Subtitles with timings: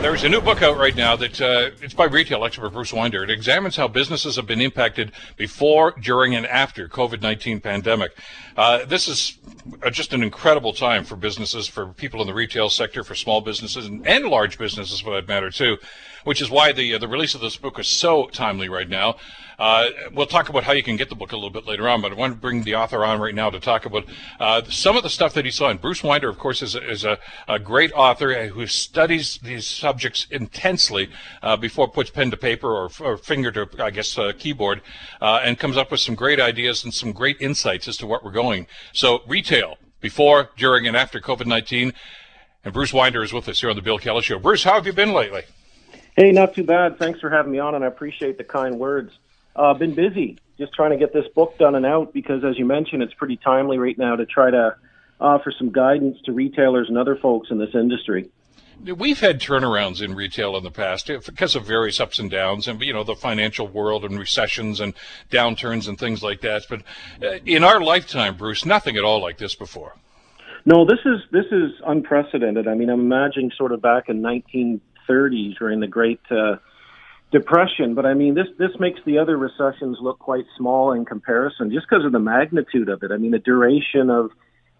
[0.00, 3.22] There's a new book out right now that uh, it's by retail expert Bruce Winder.
[3.22, 8.12] It examines how businesses have been impacted before, during, and after COVID-19 pandemic.
[8.56, 9.36] Uh, this is
[9.92, 13.84] just an incredible time for businesses, for people in the retail sector, for small businesses,
[13.84, 15.76] and, and large businesses for that matter too
[16.24, 19.16] which is why the uh, the release of this book is so timely right now.
[19.58, 22.00] Uh, we'll talk about how you can get the book a little bit later on,
[22.00, 24.06] but I want to bring the author on right now to talk about
[24.38, 25.68] uh, some of the stuff that he saw.
[25.68, 30.28] And Bruce Winder, of course, is is a, a great author who studies these subjects
[30.30, 31.10] intensely
[31.42, 34.82] uh, before puts pen to paper or, or finger to, I guess, uh, keyboard,
[35.20, 38.22] uh, and comes up with some great ideas and some great insights as to what
[38.24, 38.68] we're going.
[38.92, 41.92] So retail before, during, and after COVID 19.
[42.64, 44.38] And Bruce Winder is with us here on the Bill Kelly Show.
[44.38, 45.42] Bruce, how have you been lately?
[46.16, 46.96] Hey, not too bad.
[46.96, 49.12] Thanks for having me on, and I appreciate the kind words.
[49.56, 52.64] Uh, been busy, just trying to get this book done and out because, as you
[52.64, 54.76] mentioned, it's pretty timely right now to try to
[55.20, 58.30] offer some guidance to retailers and other folks in this industry.
[58.84, 62.80] We've had turnarounds in retail in the past because of various ups and downs, and
[62.80, 64.94] you know the financial world and recessions and
[65.30, 66.66] downturns and things like that.
[66.68, 66.82] But
[67.22, 69.96] uh, in our lifetime, Bruce, nothing at all like this before.
[70.64, 72.68] No, this is this is unprecedented.
[72.68, 76.56] I mean, I'm imagining sort of back in 19 30s during the Great uh,
[77.32, 77.94] Depression.
[77.94, 81.86] But I mean, this this makes the other recessions look quite small in comparison, just
[81.88, 83.12] because of the magnitude of it.
[83.12, 84.30] I mean, the duration of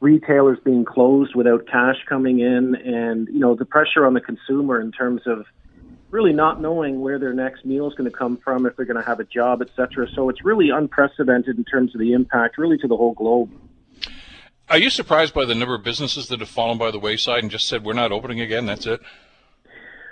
[0.00, 4.80] retailers being closed without cash coming in, and you know, the pressure on the consumer
[4.80, 5.44] in terms of
[6.10, 9.00] really not knowing where their next meal is going to come from, if they're going
[9.00, 10.08] to have a job, et cetera.
[10.14, 13.50] So it's really unprecedented in terms of the impact, really to the whole globe.
[14.68, 17.50] Are you surprised by the number of businesses that have fallen by the wayside and
[17.50, 18.66] just said we're not opening again?
[18.66, 19.00] That's it.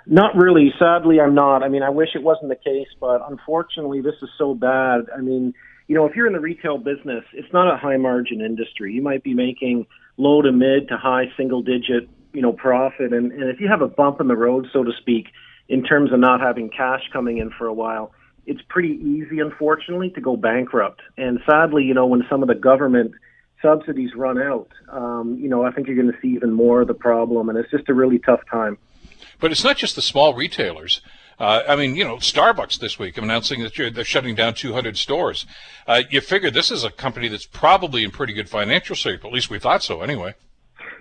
[0.07, 0.73] Not really.
[0.79, 1.63] Sadly, I'm not.
[1.63, 5.07] I mean, I wish it wasn't the case, but unfortunately, this is so bad.
[5.17, 5.55] I mean,
[5.89, 8.93] you know, if you're in the retail business, it's not a high margin industry.
[8.93, 9.87] You might be making
[10.19, 13.13] low to mid to high single digit, you know, profit.
[13.15, 15.29] And, and if you have a bump in the road, so to speak,
[15.69, 18.13] in terms of not having cash coming in for a while,
[18.47, 21.01] it's pretty easy, unfortunately, to go bankrupt.
[21.17, 23.13] And sadly, you know, when some of the government
[23.63, 26.89] subsidies run out, um, you know, I think you're going to see even more of
[26.89, 27.49] the problem.
[27.49, 28.77] And it's just a really tough time.
[29.41, 31.01] But it's not just the small retailers.
[31.39, 35.47] Uh, I mean, you know, Starbucks this week announcing that they're shutting down 200 stores.
[35.87, 39.25] Uh, you figure this is a company that's probably in pretty good financial shape.
[39.25, 40.35] At least we thought so, anyway.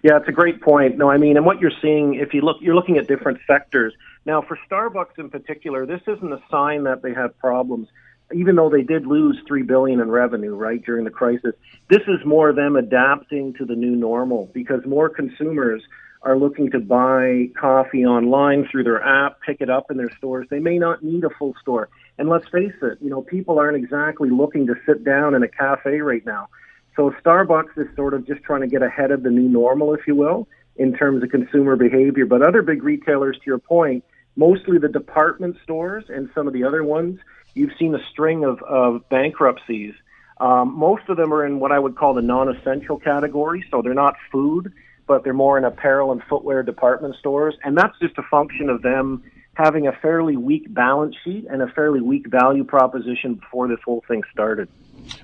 [0.03, 0.97] Yeah, it's a great point.
[0.97, 3.93] No, I mean, and what you're seeing, if you look, you're looking at different sectors.
[4.25, 7.87] Now, for Starbucks in particular, this isn't a sign that they have problems.
[8.33, 11.55] Even though they did lose three billion in revenue, right during the crisis,
[11.89, 15.81] this is more them adapting to the new normal because more consumers
[16.21, 20.47] are looking to buy coffee online through their app, pick it up in their stores.
[20.49, 21.89] They may not need a full store.
[22.17, 25.47] And let's face it, you know, people aren't exactly looking to sit down in a
[25.47, 26.49] cafe right now.
[26.95, 30.07] So Starbucks is sort of just trying to get ahead of the new normal, if
[30.07, 32.25] you will, in terms of consumer behavior.
[32.25, 34.03] But other big retailers, to your point,
[34.35, 37.19] mostly the department stores and some of the other ones,
[37.53, 39.93] you've seen a string of, of bankruptcies.
[40.39, 43.93] Um, most of them are in what I would call the non-essential category, so they're
[43.93, 44.73] not food
[45.07, 47.55] but they're more in apparel and footwear department stores.
[47.63, 49.23] And that's just a function of them
[49.57, 54.03] having a fairly weak balance sheet and a fairly weak value proposition before this whole
[54.07, 54.69] thing started.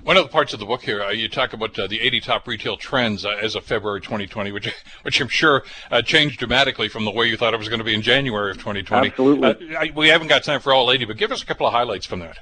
[0.02, 2.20] One of the parts of the book here, uh, you talk about uh, the 80
[2.20, 6.88] top retail trends uh, as of February 2020, which, which I'm sure uh, changed dramatically
[6.88, 9.08] from the way you thought it was going to be in January of 2020.
[9.08, 9.76] Absolutely.
[9.76, 11.72] Uh, I, we haven't got time for all 80, but give us a couple of
[11.72, 12.38] highlights from that.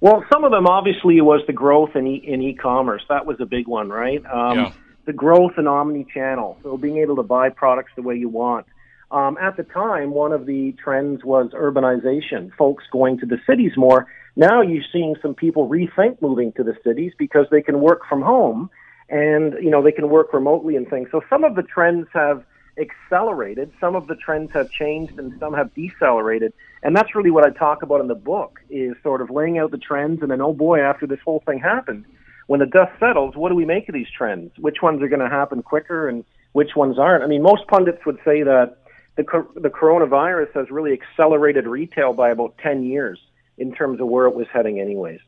[0.00, 3.02] Well, some of them obviously was the growth in, e- in e-commerce.
[3.08, 4.24] That was a big one, right?
[4.26, 4.72] Um, yeah
[5.06, 8.66] the growth in omni-channel, so being able to buy products the way you want.
[9.10, 13.72] Um, at the time, one of the trends was urbanization, folks going to the cities
[13.76, 14.06] more.
[14.34, 18.22] Now you're seeing some people rethink moving to the cities because they can work from
[18.22, 18.70] home
[19.08, 21.08] and, you know, they can work remotely and things.
[21.12, 22.44] So some of the trends have
[22.76, 26.52] accelerated, some of the trends have changed and some have decelerated.
[26.82, 29.70] And that's really what I talk about in the book is sort of laying out
[29.70, 32.04] the trends and then, oh boy, after this whole thing happened,
[32.46, 34.52] when the dust settles, what do we make of these trends?
[34.58, 37.24] Which ones are going to happen quicker and which ones aren't?
[37.24, 38.78] I mean, most pundits would say that
[39.16, 43.18] the, the coronavirus has really accelerated retail by about 10 years
[43.58, 45.20] in terms of where it was heading anyways.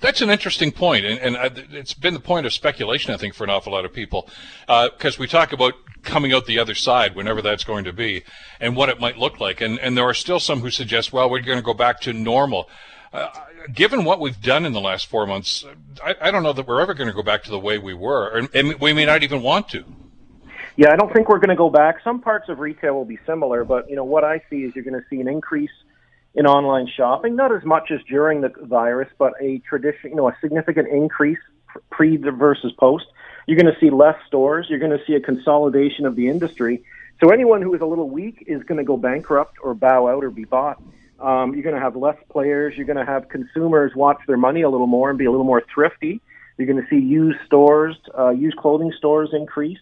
[0.00, 3.34] That's an interesting point, and, and uh, it's been the point of speculation, I think,
[3.34, 4.28] for an awful lot of people,
[4.66, 8.22] because uh, we talk about coming out the other side, whenever that's going to be,
[8.60, 11.28] and what it might look like, and, and there are still some who suggest, well,
[11.28, 12.70] we're going to go back to normal.
[13.12, 13.28] Uh,
[13.72, 15.64] given what we've done in the last four months,
[16.04, 17.94] I, I don't know that we're ever going to go back to the way we
[17.94, 19.84] were, and, we may not even want to.
[20.76, 21.96] Yeah, I don't think we're going to go back.
[22.04, 24.84] Some parts of retail will be similar, but you know what I see is you're
[24.84, 25.70] going to see an increase
[26.34, 30.28] in online shopping, not as much as during the virus, but a tradition, you know,
[30.28, 31.38] a significant increase
[31.90, 33.06] pre versus post.
[33.46, 34.66] You're going to see less stores.
[34.68, 36.84] You're going to see a consolidation of the industry.
[37.22, 40.24] So anyone who is a little weak is going to go bankrupt or bow out
[40.24, 40.82] or be bought.
[41.20, 42.74] Um, you're going to have less players.
[42.76, 45.46] You're going to have consumers watch their money a little more and be a little
[45.46, 46.20] more thrifty.
[46.58, 49.78] You're going to see used stores, uh, used clothing stores increase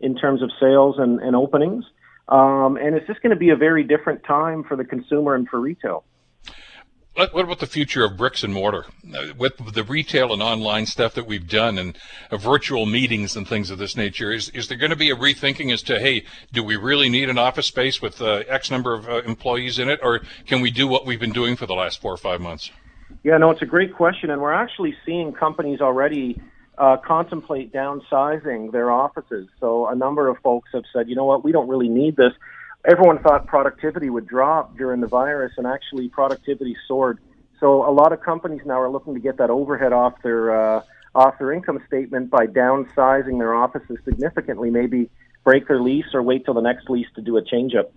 [0.00, 1.84] in terms of sales and, and openings.
[2.28, 5.48] Um, and it's just going to be a very different time for the consumer and
[5.48, 6.04] for retail.
[7.18, 8.86] What about the future of bricks and mortar?
[9.12, 11.98] Uh, with the retail and online stuff that we've done and
[12.30, 15.16] uh, virtual meetings and things of this nature, is, is there going to be a
[15.16, 18.94] rethinking as to, hey, do we really need an office space with uh, X number
[18.94, 21.74] of uh, employees in it, or can we do what we've been doing for the
[21.74, 22.70] last four or five months?
[23.24, 26.40] Yeah, no, it's a great question, and we're actually seeing companies already
[26.78, 29.48] uh, contemplate downsizing their offices.
[29.58, 32.32] So a number of folks have said, you know what, we don't really need this
[32.88, 37.18] everyone thought productivity would drop during the virus, and actually productivity soared.
[37.60, 40.82] So a lot of companies now are looking to get that overhead off their uh,
[41.14, 44.70] off their income statement by downsizing their offices significantly.
[44.70, 45.10] Maybe
[45.44, 47.92] break their lease or wait till the next lease to do a change up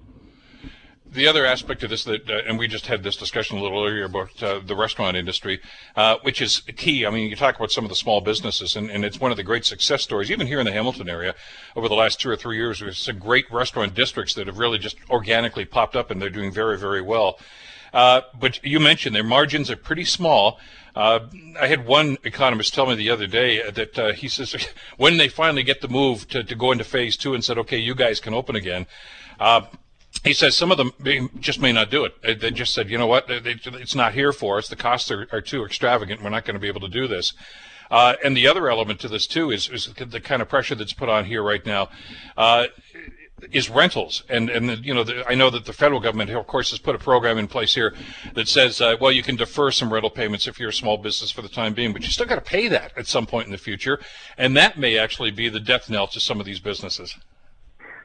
[1.11, 3.85] the other aspect of this that, uh, and we just had this discussion a little
[3.85, 5.59] earlier about uh, the restaurant industry,
[5.95, 7.05] uh, which is key.
[7.05, 9.37] I mean, you talk about some of the small businesses, and, and, it's one of
[9.37, 11.35] the great success stories, even here in the Hamilton area,
[11.75, 12.79] over the last two or three years.
[12.79, 16.51] There's some great restaurant districts that have really just organically popped up, and they're doing
[16.51, 17.37] very, very well.
[17.93, 20.59] Uh, but you mentioned their margins are pretty small.
[20.95, 21.19] Uh,
[21.59, 24.55] I had one economist tell me the other day that uh, he says
[24.97, 27.77] when they finally get the move to, to go into phase two and said, okay,
[27.77, 28.87] you guys can open again,
[29.39, 29.61] uh,
[30.23, 30.91] he says some of them
[31.39, 32.39] just may not do it.
[32.39, 34.67] They just said, you know what, it's not here for us.
[34.67, 36.21] The costs are, are too extravagant.
[36.21, 37.33] We're not going to be able to do this.
[37.89, 40.93] Uh, and the other element to this too is, is, the kind of pressure that's
[40.93, 41.89] put on here right now.
[42.37, 42.67] Uh,
[43.51, 46.45] is rentals, and and the, you know the, I know that the federal government, of
[46.45, 47.95] course, has put a program in place here
[48.35, 51.31] that says, uh, well, you can defer some rental payments if you're a small business
[51.31, 53.51] for the time being, but you still got to pay that at some point in
[53.51, 53.99] the future,
[54.37, 57.17] and that may actually be the death knell to some of these businesses.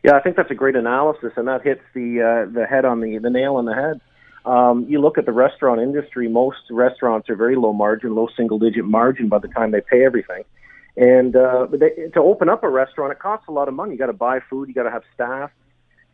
[0.06, 3.00] Yeah, I think that's a great analysis, and that hits the uh, the head on
[3.00, 4.00] the the nail on the head.
[4.44, 8.60] Um, you look at the restaurant industry; most restaurants are very low margin, low single
[8.60, 10.44] digit margin by the time they pay everything.
[10.96, 13.94] And uh, but they, to open up a restaurant, it costs a lot of money.
[13.94, 15.50] You got to buy food, you got to have staff.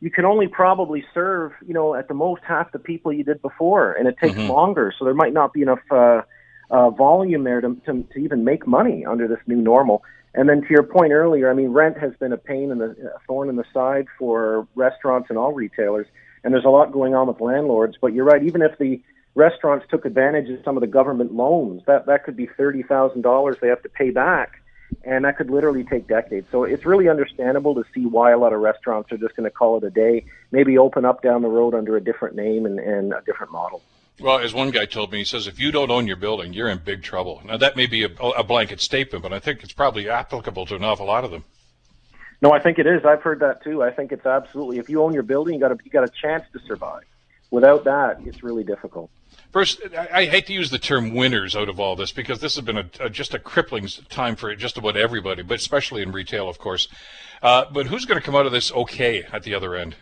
[0.00, 3.42] You can only probably serve, you know, at the most half the people you did
[3.42, 4.50] before, and it takes mm-hmm.
[4.50, 4.94] longer.
[4.98, 6.22] So there might not be enough uh,
[6.70, 10.02] uh, volume there to, to to even make money under this new normal.
[10.34, 12.94] And then to your point earlier, I mean, rent has been a pain and a
[13.26, 16.06] thorn in the side for restaurants and all retailers.
[16.42, 17.96] And there's a lot going on with landlords.
[18.00, 18.42] But you're right.
[18.42, 19.02] Even if the
[19.34, 23.22] restaurants took advantage of some of the government loans, that that could be thirty thousand
[23.22, 24.60] dollars they have to pay back,
[25.04, 26.46] and that could literally take decades.
[26.50, 29.50] So it's really understandable to see why a lot of restaurants are just going to
[29.50, 32.78] call it a day, maybe open up down the road under a different name and,
[32.78, 33.82] and a different model.
[34.20, 36.68] Well, as one guy told me, he says, if you don't own your building, you're
[36.68, 37.42] in big trouble.
[37.44, 40.76] Now, that may be a, a blanket statement, but I think it's probably applicable to
[40.76, 41.44] an awful lot of them.
[42.42, 43.04] No, I think it is.
[43.04, 43.82] I've heard that too.
[43.82, 44.78] I think it's absolutely.
[44.78, 47.04] If you own your building, you got a, you got a chance to survive.
[47.50, 49.10] Without that, it's really difficult.
[49.52, 52.64] First, I, hate to use the term winners out of all this because this has
[52.64, 56.48] been a, a, just a crippling time for just about everybody, but especially in retail,
[56.48, 56.88] of course.
[57.42, 59.94] Uh, but who's going to come out of this okay at the other end?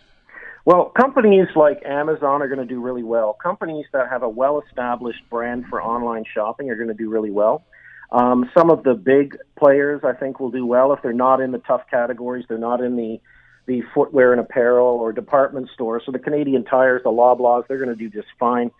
[0.64, 3.36] Well, companies like Amazon are going to do really well.
[3.42, 7.30] Companies that have a well established brand for online shopping are going to do really
[7.30, 7.64] well.
[8.12, 11.52] Um, some of the big players, I think, will do well if they're not in
[11.52, 12.44] the tough categories.
[12.48, 13.20] They're not in the
[13.66, 16.02] the footwear and apparel or department stores.
[16.04, 18.70] So the Canadian Tires, the Loblaws, they're going to do just fine.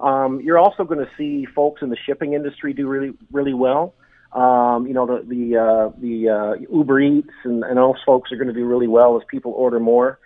[0.00, 3.94] Um, you're also going to see folks in the shipping industry do really really well.
[4.32, 8.36] Um, you know the the uh, the uh, Uber Eats and, and those folks are
[8.36, 10.18] going to do really well as people order more.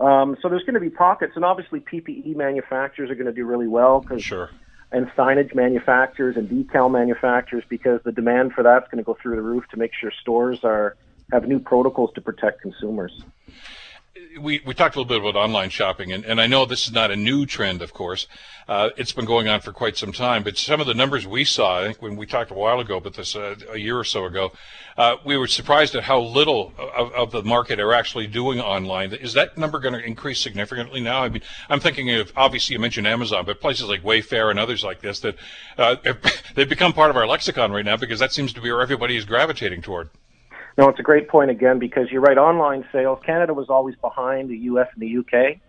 [0.00, 3.44] Um, so there's going to be pockets, and obviously PPE manufacturers are going to do
[3.44, 4.50] really well because sure.
[4.90, 9.36] and signage manufacturers and decal manufacturers because the demand for that's going to go through
[9.36, 10.96] the roof to make sure stores are
[11.30, 13.12] have new protocols to protect consumers
[14.40, 16.92] we, we talked a little bit about online shopping, and, and I know this is
[16.92, 18.26] not a new trend, of course.
[18.68, 21.44] Uh, it's been going on for quite some time, but some of the numbers we
[21.44, 24.04] saw, I think when we talked a while ago, but this uh, a year or
[24.04, 24.52] so ago,
[24.96, 29.12] uh, we were surprised at how little of, of, the market are actually doing online.
[29.12, 31.22] Is that number going to increase significantly now?
[31.22, 34.84] I mean, I'm thinking of obviously you mentioned Amazon, but places like Wayfair and others
[34.84, 35.36] like this that
[35.78, 35.96] uh,
[36.54, 39.16] they've become part of our lexicon right now because that seems to be where everybody
[39.16, 40.10] is gravitating toward.
[40.80, 42.38] No, it's a great point again because you're right.
[42.38, 44.86] Online sales, Canada was always behind the U.S.
[44.94, 45.60] and the U.K.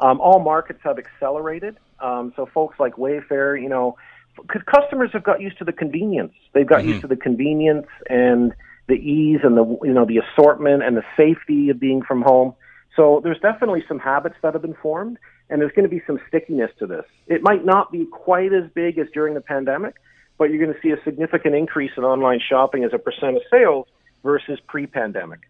[0.00, 1.76] Um, all markets have accelerated.
[2.00, 3.96] Um, so folks like Wayfair, you know,
[4.36, 6.32] because customers have got used to the convenience.
[6.52, 6.88] They've got mm-hmm.
[6.88, 8.52] used to the convenience and
[8.88, 12.52] the ease and the you know the assortment and the safety of being from home.
[12.96, 15.16] So there's definitely some habits that have been formed,
[15.48, 17.04] and there's going to be some stickiness to this.
[17.28, 19.94] It might not be quite as big as during the pandemic,
[20.38, 23.42] but you're going to see a significant increase in online shopping as a percent of
[23.48, 23.86] sales
[24.26, 25.40] versus pre-pandemic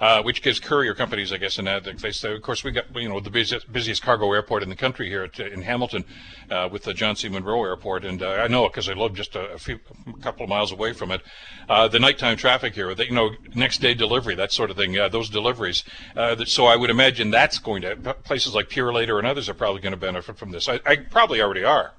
[0.00, 1.84] uh, which gives courier companies, I guess, an ad.
[1.84, 4.76] They say, of course, we got you know the busiest, busiest cargo airport in the
[4.76, 6.04] country here at, in Hamilton,
[6.50, 7.28] uh, with the John C.
[7.28, 10.20] Munro Airport, and uh, I know it because I live just a, a, few, a
[10.20, 11.20] couple of miles away from it.
[11.68, 14.92] Uh, the nighttime traffic here, the, you know, next day delivery, that sort of thing.
[15.10, 15.84] those deliveries.
[16.16, 19.82] Uh, so I would imagine that's going to places like Purolator and others are probably
[19.82, 20.68] going to benefit from this.
[20.68, 21.92] I, I probably already are.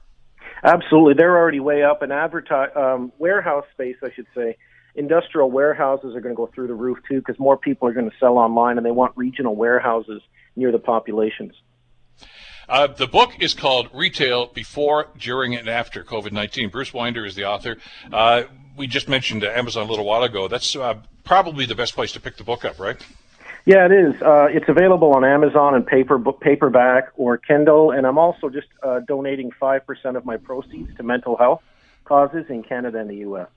[0.63, 4.57] Absolutely, they're already way up in advertise um, warehouse space, I should say
[4.95, 8.09] industrial warehouses are going to go through the roof too because more people are going
[8.09, 10.21] to sell online and they want regional warehouses
[10.55, 11.53] near the populations.
[12.69, 16.69] Uh, the book is called Retail Before, During, and After COVID 19.
[16.69, 17.77] Bruce Winder is the author.
[18.11, 18.43] Uh,
[18.77, 20.47] we just mentioned Amazon a little while ago.
[20.47, 22.97] That's uh, probably the best place to pick the book up, right?
[23.65, 24.21] Yeah, it is.
[24.21, 27.91] Uh, it's available on Amazon and paper, paperback or Kindle.
[27.91, 31.61] And I'm also just uh, donating 5% of my proceeds to mental health
[32.05, 33.47] causes in Canada and the U.S.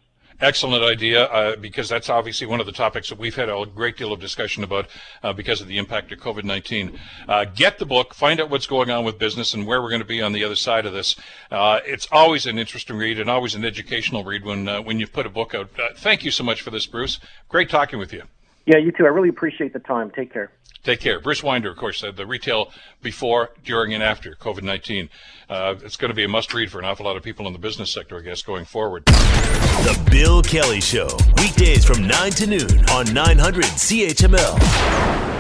[0.41, 3.97] Excellent idea, uh, because that's obviously one of the topics that we've had a great
[3.97, 4.89] deal of discussion about
[5.23, 6.99] uh, because of the impact of COVID 19.
[7.29, 10.01] Uh, get the book, find out what's going on with business and where we're going
[10.01, 11.15] to be on the other side of this.
[11.53, 15.07] Uh, it's always an interesting read and always an educational read when, uh, when you
[15.07, 15.71] put a book out.
[15.79, 17.21] Uh, thank you so much for this, Bruce.
[17.49, 18.25] Great talking with you.
[18.67, 19.05] Yeah, you too.
[19.05, 20.11] I really appreciate the time.
[20.11, 20.51] Take care.
[20.85, 21.19] Take care.
[21.19, 22.71] Bruce Winder, of course, said the retail
[23.03, 25.09] before, during, and after COVID 19.
[25.49, 27.55] Uh, it's going to be a must read for an awful lot of people in
[27.55, 29.07] the business sector, I guess, going forward.
[29.07, 35.34] The Bill Kelly Show, weekdays from 9 to noon on 900 CHML.